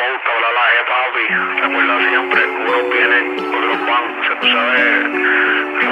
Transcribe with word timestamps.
pauta, 0.00 0.30
bla, 0.38 0.50
la 0.58 0.64
E, 0.76 0.82
papi. 0.90 1.24
Recuerda 1.60 1.96
siempre, 2.08 2.40
unos 2.60 2.84
vienen, 2.90 3.24
otros 3.56 3.80
van. 3.88 4.04
Se 4.24 4.32
tú 4.40 4.46
sabes, 4.48 4.88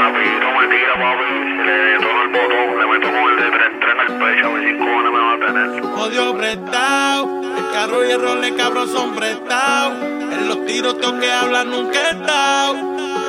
rapidito 0.00 0.46
me 0.56 0.64
tira, 0.72 0.94
papi. 1.02 1.30
Le 1.66 1.76
tono 2.02 2.20
el 2.22 2.30
botón, 2.36 2.66
le 2.78 2.84
meto 2.86 3.08
con 3.12 3.24
el 3.30 3.36
de 3.36 3.48
3-3 3.58 3.92
en 3.92 4.00
el 4.00 4.12
pecho, 4.18 4.46
a 4.46 4.50
ver 4.52 4.62
si 4.64 4.78
cojones 4.78 5.12
me 5.12 5.20
va 5.20 5.32
a 5.32 5.40
tener. 5.46 5.68
Odio 6.04 6.38
prestado, 6.38 7.20
el 7.58 7.66
carro 7.72 8.04
y 8.04 8.10
el 8.10 8.20
role 8.20 8.54
cabrón 8.56 8.88
son 8.88 9.14
prestados. 9.14 9.98
En 10.02 10.48
los 10.48 10.64
tiros 10.66 10.98
tengo 11.00 11.18
que 11.20 11.30
hablar 11.30 11.66
nunca 11.66 11.98
he 12.00 12.10
estado. 12.10 12.74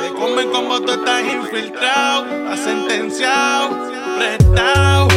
Te 0.01 0.09
comen 0.13 0.49
como 0.49 0.81
tú 0.81 0.91
estás 0.91 1.23
infiltrado, 1.23 2.25
has 2.51 2.59
sentenciado, 2.59 3.69
prestado. 4.17 5.07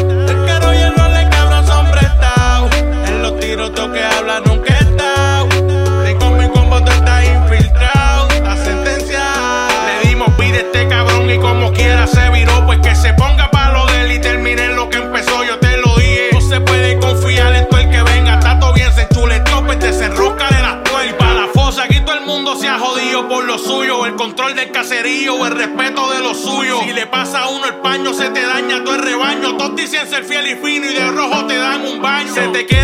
Control 24.52 24.56
del 24.56 24.70
caserío 24.70 25.46
el 25.46 25.52
respeto 25.52 26.10
de 26.12 26.20
lo 26.20 26.34
suyo. 26.34 26.80
Si 26.82 26.92
le 26.92 27.06
pasa 27.06 27.40
a 27.40 27.48
uno 27.48 27.66
el 27.66 27.76
paño, 27.76 28.12
se 28.12 28.30
te 28.30 28.42
daña 28.42 28.82
todo 28.84 28.94
el 28.94 29.02
rebaño. 29.02 29.56
Todos 29.56 29.76
dicen 29.76 30.08
ser 30.08 30.24
fiel 30.24 30.46
y 30.46 30.54
fino 30.56 30.90
y 30.90 30.94
de 30.94 31.10
rojo 31.10 31.46
te 31.46 31.56
dan 31.56 31.84
un 31.86 32.00
baño. 32.00 32.32
Se 32.34 32.48
te 32.48 32.66
quedan 32.66 32.81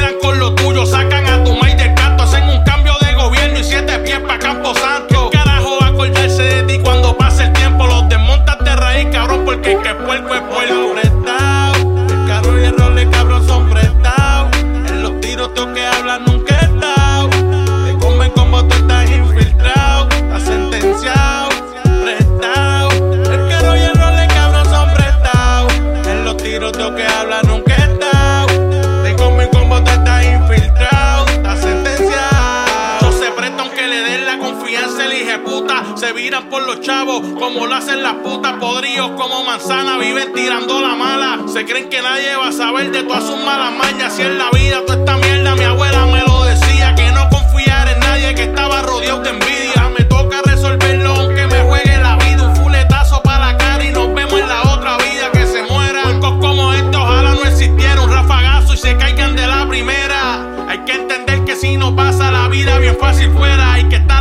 por 36.51 36.67
los 36.67 36.81
chavos, 36.81 37.21
como 37.39 37.67
lo 37.67 37.75
hacen 37.75 38.03
las 38.03 38.15
putas. 38.15 38.55
Podríos 38.55 39.11
como 39.13 39.45
manzana, 39.45 39.99
viven 39.99 40.33
tirando 40.33 40.81
la 40.81 40.95
mala. 40.95 41.39
Se 41.53 41.65
creen 41.65 41.89
que 41.89 42.01
nadie 42.03 42.37
va 42.37 42.49
a 42.49 42.53
saber 42.53 42.91
de 42.91 43.03
todas 43.03 43.25
sus 43.25 43.37
malas 43.45 43.73
mañas. 43.73 44.15
Si 44.15 44.23
en 44.23 44.39
la 44.39 44.51
vida 44.51 44.81
toda 44.87 44.99
esta 44.99 45.17
mierda, 45.17 45.55
mi 45.55 45.65
abuela 45.65 46.07
me 46.07 46.21
lo 46.23 46.45
decía. 46.45 46.95
Que 46.95 47.11
no 47.13 47.29
confiar 47.29 47.89
en 47.89 48.01
nadie, 48.01 48.35
que 48.35 48.45
estaba 48.45 48.83
rodeado 48.83 49.21
de 49.23 49.31
envidia. 49.31 49.91
Me 49.97 50.05
toca 50.05 50.41
resolverlo 50.45 51.11
aunque 51.11 51.47
me 51.47 51.61
juegue 51.63 51.99
la 51.99 52.17
vida. 52.17 52.49
Un 52.49 52.57
fuletazo 52.57 53.23
para 53.23 53.53
la 53.53 53.59
cara 53.59 53.85
y 53.85 53.91
nos 53.91 54.15
vemos 54.15 54.41
en 54.41 54.49
la 54.49 54.63
otra 54.63 54.97
vida. 54.99 55.31
Que 55.33 55.47
se 55.47 55.63
muera. 55.63 56.03
Puercos 56.03 56.35
como 56.41 56.73
este, 56.73 56.97
ojalá 56.97 57.35
no 57.35 57.45
existiera 57.45 58.01
un 58.03 58.11
rafagazo 58.11 58.75
y 58.75 58.77
se 58.77 58.97
caigan 58.97 59.37
de 59.37 59.47
la 59.47 59.69
primera. 59.69 60.67
Hay 60.69 60.79
que 60.81 60.93
entender 60.93 61.45
que 61.45 61.57
si 61.57 61.77
no 61.77 61.95
pasa 61.95 62.31
la 62.31 62.49
vida 62.49 62.79
bien 62.79 62.97
fácil 62.99 63.31
fuera. 63.33 63.75
Hay 63.75 63.85
que 63.89 63.97
estar 63.97 64.17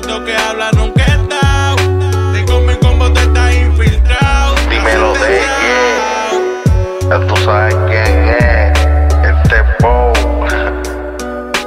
Tengo 0.00 0.22
que 0.26 0.36
hablar, 0.36 0.74
nunca 0.74 1.02
he 1.04 1.22
estado. 1.22 1.76
Te 2.32 2.44
comen 2.44 2.76
como 2.80 3.10
tú 3.12 3.18
estás 3.18 3.54
infiltrado. 3.54 4.54
Dímelo 4.68 5.12
de 5.14 5.18
sentenciado. 5.18 6.36
Ya 7.08 7.26
tú 7.26 7.36
sabes 7.38 7.74
quién 7.88 8.28
es, 8.28 8.78
este 9.24 9.62
Bow, 9.80 10.12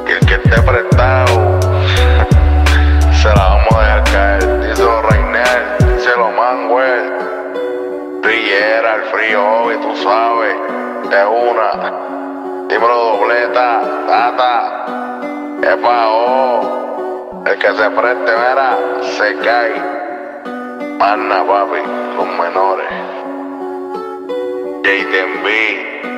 que 0.06 0.14
el 0.14 0.26
que 0.28 0.34
esté 0.36 0.62
prestado, 0.62 1.60
se 3.20 3.30
la 3.30 3.34
vamos 3.34 3.74
a 3.74 3.80
dejar 3.82 4.04
caer. 4.04 4.70
Díselo 4.70 5.02
Reinel, 5.02 5.96
díselo 5.96 6.32
Manuel, 6.32 7.14
Riera, 8.22 8.96
el 8.96 9.04
frío, 9.12 9.74
y 9.74 9.78
tú 9.82 9.96
sabes, 10.04 10.56
de 11.10 11.26
una. 11.26 11.94
Dímelo 12.70 13.18
dobleta, 13.18 13.82
tata, 14.08 14.86
oh, 15.84 16.76
el 16.76 16.79
que 17.60 17.68
se 17.68 17.90
preste, 17.90 18.32
mira, 18.32 18.78
se 19.18 19.36
cae. 19.40 19.74
Mana, 20.98 21.46
papi, 21.46 21.82
los 22.16 22.28
menores. 22.40 22.88
Jaden 24.84 25.44
B. 25.44 26.09